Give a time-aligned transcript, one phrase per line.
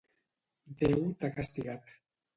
[0.79, 1.97] Déu t'ha castigat.